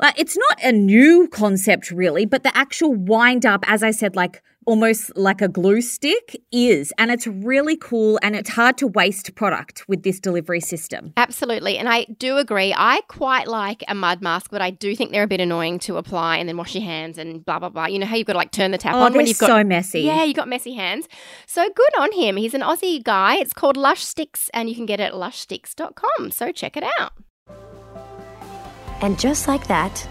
like 0.00 0.18
it's 0.18 0.36
not 0.36 0.58
a 0.64 0.72
new 0.72 1.28
concept 1.28 1.92
really, 1.92 2.26
but 2.26 2.42
the 2.42 2.56
actual 2.56 2.94
wind 2.94 3.46
up 3.46 3.64
as 3.68 3.84
I 3.84 3.92
said 3.92 4.16
like 4.16 4.42
almost 4.66 5.16
like 5.16 5.40
a 5.40 5.48
glue 5.48 5.80
stick 5.80 6.40
is 6.52 6.92
and 6.98 7.10
it's 7.10 7.26
really 7.26 7.76
cool 7.76 8.18
and 8.22 8.36
it's 8.36 8.50
hard 8.50 8.76
to 8.78 8.86
waste 8.86 9.34
product 9.34 9.84
with 9.88 10.02
this 10.02 10.20
delivery 10.20 10.60
system. 10.60 11.12
Absolutely. 11.16 11.78
And 11.78 11.88
I 11.88 12.04
do 12.18 12.36
agree. 12.36 12.74
I 12.76 13.00
quite 13.08 13.48
like 13.48 13.82
a 13.88 13.94
mud 13.94 14.20
mask, 14.22 14.50
but 14.50 14.60
I 14.60 14.70
do 14.70 14.94
think 14.94 15.12
they're 15.12 15.22
a 15.22 15.28
bit 15.28 15.40
annoying 15.40 15.78
to 15.80 15.96
apply 15.96 16.36
and 16.36 16.48
then 16.48 16.56
wash 16.56 16.74
your 16.74 16.84
hands 16.84 17.16
and 17.18 17.44
blah, 17.44 17.58
blah, 17.58 17.70
blah. 17.70 17.86
You 17.86 17.98
know 17.98 18.06
how 18.06 18.16
you've 18.16 18.26
got 18.26 18.34
to 18.34 18.38
like 18.38 18.52
turn 18.52 18.70
the 18.70 18.78
tap 18.78 18.94
Oh, 18.94 19.00
on 19.00 19.14
when 19.14 19.26
you've 19.26 19.38
got. 19.38 19.46
so 19.46 19.64
messy. 19.64 20.00
Yeah, 20.02 20.24
you've 20.24 20.36
got 20.36 20.48
messy 20.48 20.74
hands. 20.74 21.08
So 21.46 21.68
good 21.74 21.98
on 21.98 22.12
him. 22.12 22.36
He's 22.36 22.54
an 22.54 22.60
Aussie 22.60 23.02
guy. 23.02 23.36
It's 23.36 23.52
called 23.54 23.76
Lush 23.76 24.02
Sticks 24.02 24.50
and 24.52 24.68
you 24.68 24.74
can 24.74 24.86
get 24.86 25.00
it 25.00 25.04
at 25.04 25.14
lushsticks.com. 25.14 26.30
So 26.32 26.52
check 26.52 26.76
it 26.76 26.84
out. 26.98 27.12
And 29.02 29.18
just 29.18 29.48
like 29.48 29.66
that, 29.68 30.06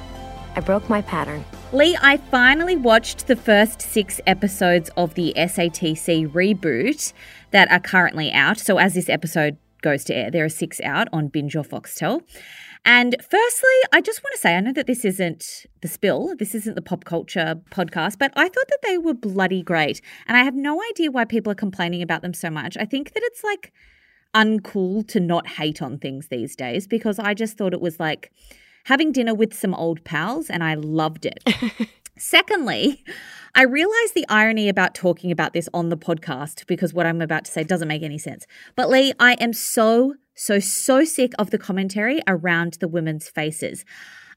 I 0.56 0.62
broke 0.62 0.90
my 0.90 1.02
pattern. 1.04 1.46
Leigh, 1.72 1.96
I 2.02 2.18
finally 2.18 2.76
watched 2.76 3.28
the 3.28 3.36
first 3.36 3.80
six 3.80 4.20
episodes 4.26 4.90
of 4.98 5.14
the 5.14 5.34
SATC 5.38 6.28
reboot 6.32 7.14
that 7.52 7.70
are 7.72 7.80
currently 7.80 8.32
out. 8.32 8.58
So, 8.58 8.80
as 8.80 8.96
this 8.96 9.08
episode 9.08 9.56
goes 9.84 10.04
to 10.06 10.16
air, 10.16 10.32
there 10.32 10.44
are 10.44 10.50
six 10.50 10.82
out 10.82 11.10
on 11.14 11.28
Binge 11.28 11.56
or 11.56 11.64
Foxtel. 11.64 12.24
And 12.86 13.16
firstly, 13.22 13.70
I 13.94 14.02
just 14.02 14.24
want 14.24 14.34
to 14.34 14.40
say 14.40 14.56
I 14.56 14.62
know 14.62 14.74
that 14.74 14.88
this 14.88 15.06
isn't 15.06 15.68
the 15.82 15.88
spill, 15.88 16.36
this 16.40 16.56
isn't 16.56 16.74
the 16.74 16.82
pop 16.82 17.06
culture 17.06 17.62
podcast, 17.70 18.18
but 18.18 18.34
I 18.36 18.50
thought 18.50 18.68
that 18.70 18.82
they 18.82 18.98
were 18.98 19.14
bloody 19.14 19.62
great. 19.62 20.02
And 20.28 20.36
I 20.36 20.44
have 20.44 20.56
no 20.56 20.82
idea 20.90 21.12
why 21.12 21.26
people 21.26 21.52
are 21.52 21.56
complaining 21.56 22.02
about 22.02 22.24
them 22.24 22.34
so 22.34 22.50
much. 22.50 22.78
I 22.80 22.86
think 22.86 23.14
that 23.14 23.22
it's 23.24 23.44
like 23.44 23.74
uncool 24.34 25.08
to 25.10 25.20
not 25.20 25.48
hate 25.48 25.84
on 25.84 26.00
things 26.00 26.30
these 26.30 26.56
days 26.56 26.88
because 26.88 27.20
I 27.20 27.36
just 27.36 27.60
thought 27.60 27.74
it 27.74 27.82
was 27.82 28.00
like 28.00 28.32
having 28.86 29.12
dinner 29.12 29.34
with 29.34 29.54
some 29.54 29.74
old 29.74 30.04
pals 30.04 30.50
and 30.50 30.64
I 30.64 30.76
loved 30.76 31.26
it. 31.26 31.44
Secondly, 32.18 33.04
I 33.56 33.64
realize 33.64 34.12
the 34.14 34.26
irony 34.30 34.70
about 34.70 34.94
talking 34.94 35.32
about 35.32 35.54
this 35.54 35.70
on 35.74 35.90
the 35.90 35.98
podcast 35.98 36.68
because 36.68 36.94
what 36.94 37.06
I'm 37.06 37.22
about 37.22 37.46
to 37.46 37.52
say 37.52 37.64
doesn't 37.64 37.88
make 37.88 38.04
any 38.04 38.18
sense. 38.18 38.46
But 38.76 38.90
Leigh, 38.90 39.14
I 39.20 39.34
am 39.34 39.54
so, 39.54 40.16
so, 40.36 40.60
so 40.60 41.04
sick 41.04 41.34
of 41.40 41.50
the 41.50 41.58
commentary 41.58 42.22
around 42.28 42.74
the 42.80 42.88
women's 42.88 43.30
faces. 43.30 43.86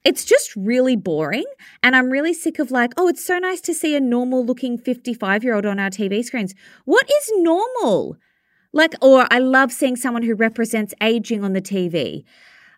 It's 0.03 0.25
just 0.25 0.55
really 0.55 0.95
boring. 0.95 1.45
And 1.81 1.95
I'm 1.95 2.09
really 2.09 2.33
sick 2.33 2.59
of 2.59 2.71
like, 2.71 2.93
oh, 2.97 3.07
it's 3.07 3.25
so 3.25 3.37
nice 3.37 3.61
to 3.61 3.73
see 3.73 3.95
a 3.95 4.01
normal 4.01 4.45
looking 4.45 4.77
55 4.77 5.43
year 5.43 5.55
old 5.55 5.65
on 5.65 5.79
our 5.79 5.89
TV 5.89 6.23
screens. 6.23 6.53
What 6.85 7.09
is 7.09 7.31
normal? 7.37 8.17
Like, 8.73 8.95
or 9.01 9.27
I 9.29 9.39
love 9.39 9.71
seeing 9.71 9.95
someone 9.95 10.23
who 10.23 10.35
represents 10.35 10.93
aging 11.01 11.43
on 11.43 11.53
the 11.53 11.61
TV. 11.61 12.23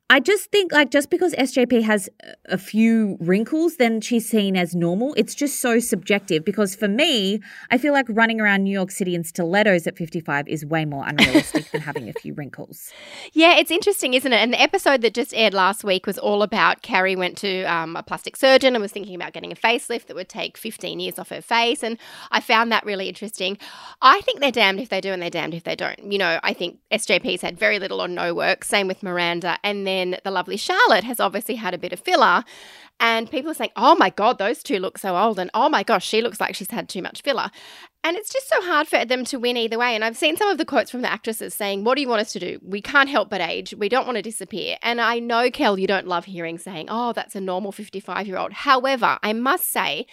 I 0.08 0.20
just 0.20 0.52
think 0.52 0.72
like 0.72 0.92
just 0.92 1.10
because 1.10 1.34
SJP 1.34 1.82
has 1.82 2.08
a 2.46 2.60
few 2.60 3.18
wrinkles, 3.20 3.78
then 3.78 4.02
she's 4.02 4.30
seen 4.30 4.56
as 4.56 4.76
normal. 4.76 5.16
It's 5.18 5.34
just 5.34 5.60
so 5.60 5.80
subjective 5.80 6.46
because 6.46 6.76
for 6.76 6.88
me, 6.88 7.40
I 7.72 7.80
feel 7.80 7.92
like 7.92 8.06
running 8.10 8.40
around 8.40 8.66
New 8.66 8.72
York 8.72 8.92
City 8.92 9.16
in 9.16 9.24
stilettos 9.24 9.88
at 9.88 9.98
55 9.98 10.48
is 10.48 10.64
way 10.64 10.86
more 10.86 11.04
unrealistic 11.08 11.72
than 11.72 11.82
having 11.82 12.08
a 12.08 12.14
few 12.14 12.34
wrinkles. 12.34 12.92
Yeah, 13.34 13.58
it's 13.58 13.72
interesting, 13.72 14.14
isn't 14.14 14.32
it? 14.32 14.38
And 14.38 14.54
the 14.54 14.62
episode 14.62 15.02
that 15.02 15.14
just 15.14 15.34
aired 15.34 15.54
last 15.54 15.84
week 15.84 16.06
was 16.06 16.18
all 16.18 16.42
about 16.42 16.82
Carrie 16.82 17.16
went 17.16 17.38
to 17.40 17.64
um, 17.64 17.96
a 17.96 18.04
plastic 18.04 18.36
surgeon 18.36 18.76
and 18.76 18.82
was 18.82 18.92
thinking 18.92 19.16
about 19.16 19.34
getting 19.34 19.52
a 19.52 19.56
facelift 19.56 20.06
that 20.06 20.16
would 20.16 20.30
take 20.30 20.58
15 20.58 21.00
years 21.00 21.20
off 21.20 21.30
her 21.30 21.42
face. 21.42 21.84
And 21.84 21.98
I 22.32 22.40
found 22.40 22.72
that 22.72 22.86
really 22.86 23.10
interesting. 23.10 23.58
I 24.02 24.22
think 24.22 24.40
they're 24.40 24.52
damned 24.52 24.80
if 24.80 24.90
they 24.90 25.02
do 25.02 25.12
and 25.12 25.22
they're 25.22 25.30
damned 25.30 25.54
if 25.54 25.64
they 25.64 25.76
don't. 25.76 26.12
You 26.12 26.18
know, 26.18 26.40
I 26.44 26.54
think 26.54 26.80
SJP's 26.92 27.42
had 27.42 27.58
very 27.58 27.80
little 27.80 28.02
or 28.02 28.08
no 28.08 28.34
work. 28.34 28.64
Same 28.64 28.88
with 28.88 29.04
Miranda. 29.04 29.58
And 29.64 29.86
then 29.86 29.95
the 30.24 30.32
lovely 30.32 30.58
Charlotte 30.58 31.04
has 31.04 31.20
obviously 31.20 31.56
had 31.56 31.74
a 31.74 31.78
bit 31.78 31.94
of 31.94 32.00
filler. 32.00 32.44
And 33.00 33.30
people 33.30 33.52
are 33.52 33.56
saying, 33.56 33.72
oh 33.76 33.96
my 33.96 34.10
God, 34.10 34.38
those 34.38 34.64
two 34.64 34.80
look 34.80 34.98
so 34.98 35.18
old. 35.18 35.38
And 35.38 35.50
oh 35.54 35.68
my 35.68 35.84
gosh, 35.84 36.06
she 36.06 36.22
looks 36.22 36.40
like 36.40 36.56
she's 36.56 36.72
had 36.72 36.88
too 36.88 37.02
much 37.02 37.22
filler. 37.22 37.52
And 38.04 38.16
it's 38.16 38.32
just 38.32 38.48
so 38.48 38.62
hard 38.62 38.88
for 38.88 39.04
them 39.04 39.26
to 39.26 39.40
win 39.40 39.58
either 39.58 39.78
way. 39.78 39.96
And 39.96 40.04
I've 40.04 40.16
seen 40.16 40.38
some 40.38 40.48
of 40.48 40.58
the 40.58 40.66
quotes 40.66 40.92
from 40.92 41.02
the 41.02 41.12
actresses 41.12 41.54
saying, 41.54 41.84
What 41.84 41.96
do 41.96 42.02
you 42.02 42.08
want 42.08 42.22
us 42.22 42.32
to 42.34 42.40
do? 42.40 42.60
We 42.64 42.82
can't 42.82 43.10
help 43.10 43.30
but 43.30 43.42
age. 43.42 43.74
We 43.78 43.90
don't 43.90 44.06
want 44.06 44.18
to 44.18 44.22
disappear. 44.22 44.78
And 44.82 45.02
I 45.02 45.20
know, 45.20 45.50
Kel, 45.50 45.78
you 45.78 45.88
don't 45.88 46.08
love 46.08 46.26
hearing 46.26 46.58
saying, 46.58 46.88
Oh, 46.90 47.14
that's 47.14 47.36
a 47.36 47.42
normal 47.42 47.72
55 47.72 48.28
year 48.28 48.38
old. 48.38 48.54
However, 48.54 49.18
I 49.24 49.34
must 49.34 49.70
say, 49.70 50.06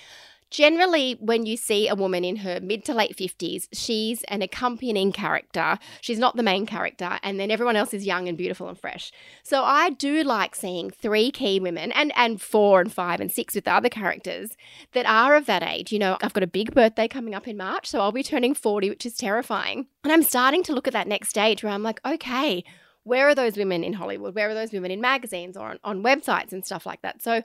Generally, 0.52 1.16
when 1.18 1.46
you 1.46 1.56
see 1.56 1.88
a 1.88 1.94
woman 1.94 2.26
in 2.26 2.36
her 2.36 2.60
mid 2.60 2.84
to 2.84 2.92
late 2.92 3.16
50s, 3.16 3.68
she's 3.72 4.22
an 4.24 4.42
accompanying 4.42 5.10
character. 5.10 5.78
She's 6.02 6.18
not 6.18 6.36
the 6.36 6.42
main 6.42 6.66
character, 6.66 7.18
and 7.22 7.40
then 7.40 7.50
everyone 7.50 7.74
else 7.74 7.94
is 7.94 8.04
young 8.04 8.28
and 8.28 8.36
beautiful 8.36 8.68
and 8.68 8.78
fresh. 8.78 9.10
So 9.42 9.64
I 9.64 9.88
do 9.88 10.22
like 10.22 10.54
seeing 10.54 10.90
three 10.90 11.30
key 11.30 11.58
women 11.58 11.90
and, 11.92 12.12
and 12.16 12.38
four 12.38 12.82
and 12.82 12.92
five 12.92 13.18
and 13.18 13.32
six 13.32 13.54
with 13.54 13.64
the 13.64 13.72
other 13.72 13.88
characters 13.88 14.50
that 14.92 15.06
are 15.06 15.36
of 15.36 15.46
that 15.46 15.62
age. 15.62 15.90
You 15.90 15.98
know, 15.98 16.18
I've 16.20 16.34
got 16.34 16.42
a 16.42 16.46
big 16.48 16.74
birthday 16.74 17.08
coming 17.08 17.34
up 17.34 17.48
in 17.48 17.56
March, 17.56 17.88
so 17.88 18.00
I'll 18.00 18.12
be 18.12 18.22
turning 18.22 18.54
40, 18.54 18.90
which 18.90 19.06
is 19.06 19.14
terrifying. 19.14 19.86
And 20.04 20.12
I'm 20.12 20.22
starting 20.22 20.62
to 20.64 20.74
look 20.74 20.86
at 20.86 20.92
that 20.92 21.08
next 21.08 21.30
stage 21.30 21.64
where 21.64 21.72
I'm 21.72 21.82
like, 21.82 22.00
okay, 22.04 22.62
where 23.04 23.26
are 23.26 23.34
those 23.34 23.56
women 23.56 23.82
in 23.82 23.94
Hollywood? 23.94 24.34
Where 24.34 24.50
are 24.50 24.54
those 24.54 24.72
women 24.72 24.90
in 24.90 25.00
magazines 25.00 25.56
or 25.56 25.70
on, 25.70 25.78
on 25.82 26.02
websites 26.02 26.52
and 26.52 26.64
stuff 26.64 26.84
like 26.84 27.00
that? 27.02 27.22
So 27.22 27.42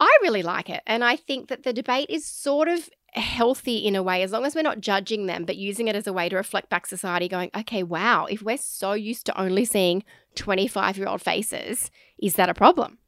I 0.00 0.18
really 0.22 0.42
like 0.42 0.70
it. 0.70 0.82
And 0.86 1.04
I 1.04 1.16
think 1.16 1.48
that 1.48 1.62
the 1.62 1.72
debate 1.72 2.08
is 2.08 2.24
sort 2.24 2.68
of 2.68 2.88
healthy 3.12 3.76
in 3.78 3.94
a 3.94 4.02
way, 4.02 4.22
as 4.22 4.32
long 4.32 4.46
as 4.46 4.54
we're 4.54 4.62
not 4.62 4.80
judging 4.80 5.26
them, 5.26 5.44
but 5.44 5.56
using 5.56 5.88
it 5.88 5.96
as 5.96 6.06
a 6.06 6.12
way 6.12 6.28
to 6.28 6.36
reflect 6.36 6.70
back 6.70 6.86
society, 6.86 7.28
going, 7.28 7.50
okay, 7.56 7.82
wow, 7.82 8.24
if 8.24 8.40
we're 8.40 8.56
so 8.56 8.94
used 8.94 9.26
to 9.26 9.40
only 9.40 9.64
seeing 9.64 10.02
25 10.36 10.96
year 10.96 11.06
old 11.06 11.20
faces, 11.20 11.90
is 12.18 12.34
that 12.34 12.48
a 12.48 12.54
problem? 12.54 12.98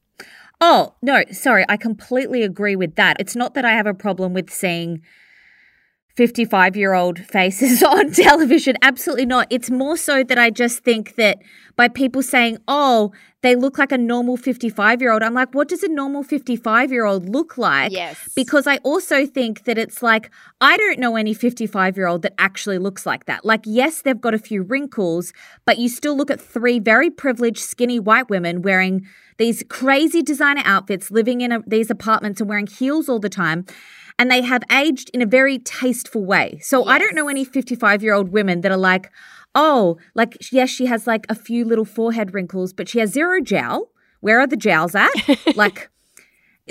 Oh, 0.60 0.94
no, 1.02 1.24
sorry. 1.32 1.64
I 1.68 1.76
completely 1.76 2.42
agree 2.42 2.76
with 2.76 2.94
that. 2.96 3.16
It's 3.18 3.34
not 3.34 3.54
that 3.54 3.64
I 3.64 3.72
have 3.72 3.86
a 3.86 3.94
problem 3.94 4.32
with 4.34 4.50
seeing 4.50 5.02
55 6.16 6.76
year 6.76 6.92
old 6.92 7.18
faces 7.18 7.82
on 7.82 8.12
television. 8.12 8.76
Absolutely 8.82 9.26
not. 9.26 9.46
It's 9.50 9.70
more 9.70 9.96
so 9.96 10.22
that 10.24 10.38
I 10.38 10.50
just 10.50 10.80
think 10.80 11.14
that 11.16 11.38
by 11.74 11.88
people 11.88 12.22
saying, 12.22 12.58
oh, 12.68 13.12
they 13.40 13.56
look 13.56 13.76
like 13.76 13.90
a 13.90 13.98
normal 13.98 14.36
55 14.36 15.00
year 15.00 15.10
old, 15.10 15.22
I'm 15.22 15.34
like, 15.34 15.54
what 15.54 15.68
does 15.68 15.82
a 15.82 15.88
normal 15.88 16.22
55 16.22 16.92
year 16.92 17.04
old 17.04 17.28
look 17.28 17.58
like? 17.58 17.92
Yes. 17.92 18.28
Because 18.36 18.66
I 18.66 18.76
also 18.78 19.26
think 19.26 19.64
that 19.64 19.78
it's 19.78 20.02
like, 20.02 20.30
I 20.60 20.76
don't 20.76 20.98
know 20.98 21.16
any 21.16 21.34
55 21.34 21.96
year 21.96 22.06
old 22.06 22.22
that 22.22 22.34
actually 22.38 22.78
looks 22.78 23.06
like 23.06 23.24
that. 23.24 23.44
Like, 23.44 23.62
yes, 23.64 24.02
they've 24.02 24.20
got 24.20 24.34
a 24.34 24.38
few 24.38 24.62
wrinkles, 24.62 25.32
but 25.64 25.78
you 25.78 25.88
still 25.88 26.16
look 26.16 26.30
at 26.30 26.40
three 26.40 26.78
very 26.78 27.10
privileged, 27.10 27.60
skinny 27.60 27.98
white 27.98 28.28
women 28.28 28.62
wearing 28.62 29.06
these 29.38 29.64
crazy 29.68 30.22
designer 30.22 30.62
outfits, 30.64 31.10
living 31.10 31.40
in 31.40 31.52
a, 31.52 31.60
these 31.66 31.90
apartments 31.90 32.40
and 32.40 32.48
wearing 32.48 32.66
heels 32.66 33.08
all 33.08 33.18
the 33.18 33.30
time 33.30 33.64
and 34.22 34.30
they 34.30 34.42
have 34.42 34.62
aged 34.70 35.10
in 35.12 35.20
a 35.20 35.26
very 35.26 35.58
tasteful 35.58 36.24
way. 36.24 36.56
So 36.62 36.84
I 36.84 36.96
don't 37.00 37.16
know 37.16 37.28
any 37.28 37.44
55 37.44 38.04
year 38.04 38.14
old 38.14 38.28
women 38.28 38.60
that 38.60 38.70
are 38.70 38.76
like, 38.76 39.10
oh, 39.56 39.98
like, 40.14 40.52
yes, 40.52 40.70
she 40.70 40.86
has 40.86 41.08
like 41.08 41.26
a 41.28 41.34
few 41.34 41.64
little 41.64 41.84
forehead 41.84 42.32
wrinkles, 42.32 42.72
but 42.72 42.88
she 42.88 43.00
has 43.00 43.10
zero 43.10 43.40
jowl. 43.40 43.90
Where 44.20 44.38
are 44.38 44.46
the 44.46 44.56
jowls 44.56 44.94
at? 44.94 45.10
like, 45.56 45.90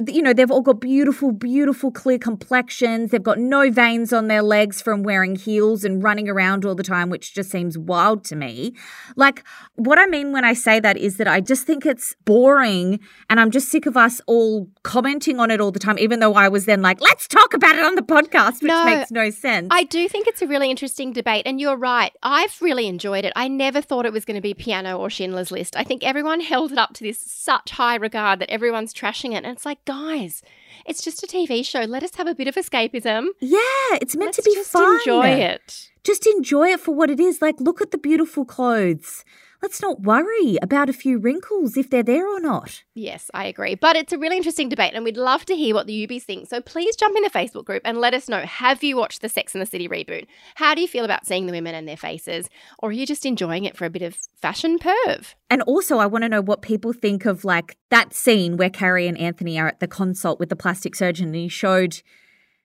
you 0.07 0.21
know, 0.21 0.31
they've 0.31 0.49
all 0.49 0.61
got 0.61 0.79
beautiful, 0.79 1.33
beautiful, 1.33 1.91
clear 1.91 2.17
complexions. 2.17 3.11
They've 3.11 3.21
got 3.21 3.37
no 3.37 3.69
veins 3.69 4.13
on 4.13 4.27
their 4.27 4.41
legs 4.41 4.81
from 4.81 5.03
wearing 5.03 5.35
heels 5.35 5.83
and 5.83 6.01
running 6.01 6.29
around 6.29 6.63
all 6.63 6.75
the 6.75 6.83
time, 6.83 7.09
which 7.09 7.33
just 7.33 7.51
seems 7.51 7.77
wild 7.77 8.23
to 8.25 8.37
me. 8.37 8.73
Like, 9.17 9.43
what 9.75 9.99
I 9.99 10.05
mean 10.05 10.31
when 10.31 10.45
I 10.45 10.53
say 10.53 10.79
that 10.79 10.95
is 10.95 11.17
that 11.17 11.27
I 11.27 11.41
just 11.41 11.65
think 11.67 11.85
it's 11.85 12.15
boring 12.23 13.01
and 13.29 13.39
I'm 13.41 13.51
just 13.51 13.67
sick 13.67 13.85
of 13.85 13.97
us 13.97 14.21
all 14.27 14.69
commenting 14.83 15.41
on 15.41 15.51
it 15.51 15.59
all 15.59 15.71
the 15.71 15.79
time, 15.79 15.99
even 15.99 16.21
though 16.21 16.35
I 16.35 16.47
was 16.47 16.65
then 16.65 16.81
like, 16.81 17.01
let's 17.01 17.27
talk 17.27 17.53
about 17.53 17.75
it 17.75 17.83
on 17.83 17.95
the 17.95 18.01
podcast, 18.01 18.61
which 18.61 18.69
No, 18.69 18.85
makes 18.85 19.11
no 19.11 19.29
sense. 19.29 19.67
I 19.71 19.83
do 19.83 20.07
think 20.07 20.25
it's 20.25 20.41
a 20.41 20.47
really 20.47 20.69
interesting 20.69 21.11
debate, 21.11 21.43
and 21.45 21.59
you're 21.59 21.75
right. 21.75 22.13
I've 22.23 22.61
really 22.61 22.87
enjoyed 22.87 23.25
it. 23.25 23.33
I 23.35 23.49
never 23.49 23.81
thought 23.81 24.05
it 24.05 24.13
was 24.13 24.23
going 24.23 24.35
to 24.35 24.41
be 24.41 24.53
piano 24.53 24.97
or 24.97 25.09
Schindler's 25.09 25.51
List. 25.51 25.75
I 25.75 25.83
think 25.83 26.01
everyone 26.03 26.39
held 26.51 26.71
it 26.71 26.77
up 26.77 26.93
to 26.93 27.03
this 27.03 27.21
such 27.21 27.71
high 27.71 27.95
regard 27.95 28.39
that 28.39 28.49
everyone's 28.49 28.93
trashing 28.93 29.31
it. 29.33 29.43
And 29.43 29.47
it's 29.47 29.65
like, 29.65 29.79
guys, 29.85 30.41
it's 30.85 31.03
just 31.03 31.23
a 31.23 31.27
TV 31.27 31.65
show. 31.65 31.81
Let 31.81 32.03
us 32.03 32.15
have 32.15 32.27
a 32.27 32.35
bit 32.35 32.47
of 32.47 32.55
escapism. 32.55 33.27
yeah, 33.39 33.59
it's 34.01 34.15
meant 34.15 34.29
Let's 34.29 34.37
to 34.37 34.43
be 34.43 34.53
just 34.55 34.71
fun. 34.71 34.95
enjoy 34.99 35.27
it. 35.29 35.89
just 36.03 36.25
enjoy 36.27 36.69
it 36.69 36.79
for 36.79 36.93
what 36.93 37.09
it 37.09 37.19
is. 37.19 37.41
Like, 37.41 37.59
look 37.59 37.81
at 37.81 37.91
the 37.91 37.97
beautiful 37.97 38.45
clothes. 38.45 39.23
Let's 39.61 39.79
not 39.79 40.01
worry 40.01 40.57
about 40.63 40.89
a 40.89 40.93
few 40.93 41.19
wrinkles 41.19 41.77
if 41.77 41.91
they're 41.91 42.01
there 42.01 42.27
or 42.27 42.39
not. 42.39 42.83
Yes, 42.95 43.29
I 43.31 43.45
agree. 43.45 43.75
But 43.75 43.95
it's 43.95 44.11
a 44.11 44.17
really 44.17 44.37
interesting 44.37 44.69
debate, 44.69 44.93
and 44.95 45.03
we'd 45.03 45.17
love 45.17 45.45
to 45.45 45.55
hear 45.55 45.75
what 45.75 45.85
the 45.85 46.07
UBs 46.07 46.23
think. 46.23 46.47
So 46.47 46.61
please 46.61 46.95
jump 46.95 47.15
in 47.15 47.21
the 47.21 47.29
Facebook 47.29 47.65
group 47.65 47.83
and 47.85 47.99
let 47.99 48.15
us 48.15 48.27
know 48.27 48.39
have 48.39 48.83
you 48.83 48.97
watched 48.97 49.21
the 49.21 49.29
Sex 49.29 49.53
and 49.53 49.61
the 49.61 49.67
City 49.67 49.87
reboot? 49.87 50.25
How 50.55 50.73
do 50.73 50.81
you 50.81 50.87
feel 50.87 51.05
about 51.05 51.27
seeing 51.27 51.45
the 51.45 51.51
women 51.51 51.75
and 51.75 51.87
their 51.87 51.95
faces? 51.95 52.49
Or 52.79 52.89
are 52.89 52.93
you 52.93 53.05
just 53.05 53.23
enjoying 53.23 53.65
it 53.65 53.77
for 53.77 53.85
a 53.85 53.91
bit 53.91 54.01
of 54.01 54.17
fashion 54.41 54.79
perv? 54.79 55.35
And 55.51 55.61
also, 55.63 55.99
I 55.99 56.07
want 56.07 56.23
to 56.23 56.29
know 56.29 56.41
what 56.41 56.63
people 56.63 56.91
think 56.91 57.25
of 57.25 57.45
like 57.45 57.77
that 57.91 58.15
scene 58.15 58.57
where 58.57 58.71
Carrie 58.71 59.07
and 59.07 59.17
Anthony 59.17 59.59
are 59.59 59.67
at 59.67 59.79
the 59.79 59.87
consult 59.87 60.39
with 60.39 60.49
the 60.49 60.55
plastic 60.55 60.95
surgeon 60.95 61.27
and 61.27 61.35
he 61.35 61.47
showed 61.47 62.01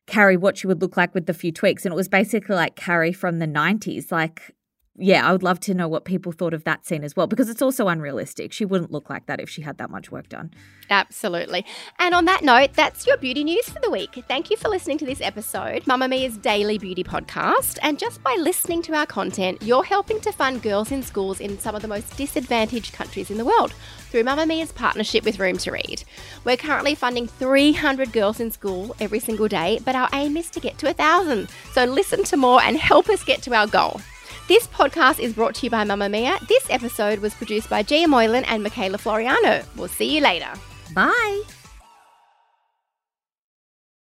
Carrie 0.06 0.38
what 0.38 0.56
she 0.56 0.66
would 0.66 0.80
look 0.80 0.96
like 0.96 1.14
with 1.14 1.26
the 1.26 1.34
few 1.34 1.52
tweaks. 1.52 1.84
And 1.84 1.92
it 1.92 1.96
was 1.96 2.08
basically 2.08 2.56
like 2.56 2.74
Carrie 2.74 3.12
from 3.12 3.38
the 3.38 3.46
90s. 3.46 4.10
Like, 4.10 4.54
yeah, 4.98 5.28
I 5.28 5.32
would 5.32 5.42
love 5.42 5.60
to 5.60 5.74
know 5.74 5.88
what 5.88 6.04
people 6.04 6.32
thought 6.32 6.54
of 6.54 6.64
that 6.64 6.86
scene 6.86 7.04
as 7.04 7.14
well 7.14 7.26
because 7.26 7.48
it's 7.48 7.60
also 7.60 7.88
unrealistic. 7.88 8.52
She 8.52 8.64
wouldn't 8.64 8.90
look 8.90 9.10
like 9.10 9.26
that 9.26 9.40
if 9.40 9.50
she 9.50 9.62
had 9.62 9.78
that 9.78 9.90
much 9.90 10.10
work 10.10 10.28
done. 10.28 10.52
Absolutely. 10.88 11.66
And 11.98 12.14
on 12.14 12.24
that 12.26 12.42
note, 12.42 12.72
that's 12.74 13.06
your 13.06 13.16
beauty 13.16 13.44
news 13.44 13.68
for 13.68 13.80
the 13.80 13.90
week. 13.90 14.24
Thank 14.28 14.50
you 14.50 14.56
for 14.56 14.68
listening 14.68 14.98
to 14.98 15.06
this 15.06 15.20
episode, 15.20 15.84
Mamamia's 15.84 16.38
daily 16.38 16.78
beauty 16.78 17.04
podcast. 17.04 17.78
And 17.82 17.98
just 17.98 18.22
by 18.22 18.36
listening 18.38 18.82
to 18.82 18.94
our 18.94 19.06
content, 19.06 19.62
you're 19.62 19.84
helping 19.84 20.20
to 20.20 20.32
fund 20.32 20.62
girls 20.62 20.92
in 20.92 21.02
schools 21.02 21.40
in 21.40 21.58
some 21.58 21.74
of 21.74 21.82
the 21.82 21.88
most 21.88 22.16
disadvantaged 22.16 22.92
countries 22.92 23.30
in 23.30 23.36
the 23.36 23.44
world 23.44 23.74
through 24.10 24.24
Mamamia's 24.24 24.72
partnership 24.72 25.24
with 25.24 25.38
Room 25.38 25.58
to 25.58 25.72
Read. 25.72 26.04
We're 26.44 26.56
currently 26.56 26.94
funding 26.94 27.26
300 27.26 28.12
girls 28.12 28.40
in 28.40 28.50
school 28.50 28.94
every 29.00 29.18
single 29.18 29.48
day, 29.48 29.80
but 29.84 29.96
our 29.96 30.08
aim 30.14 30.36
is 30.36 30.48
to 30.50 30.60
get 30.60 30.78
to 30.78 30.86
a 30.86 30.94
1,000. 30.94 31.48
So 31.72 31.84
listen 31.84 32.24
to 32.24 32.36
more 32.36 32.62
and 32.62 32.76
help 32.76 33.08
us 33.08 33.24
get 33.24 33.42
to 33.42 33.54
our 33.54 33.66
goal. 33.66 34.00
This 34.48 34.68
podcast 34.68 35.18
is 35.18 35.32
brought 35.32 35.56
to 35.56 35.66
you 35.66 35.70
by 35.70 35.84
Mamamia. 35.84 36.38
This 36.46 36.70
episode 36.70 37.18
was 37.18 37.34
produced 37.34 37.68
by 37.68 37.82
Gia 37.82 38.06
Moylan 38.06 38.44
and 38.44 38.62
Michaela 38.62 38.96
Floriano. 38.96 39.66
We'll 39.74 39.88
see 39.88 40.14
you 40.14 40.20
later. 40.20 40.52
Bye. 40.94 41.42